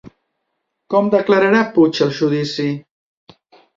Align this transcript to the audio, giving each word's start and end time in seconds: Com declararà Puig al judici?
Com 0.93 1.11
declararà 1.15 1.61
Puig 1.75 2.03
al 2.07 2.17
judici? 2.21 2.67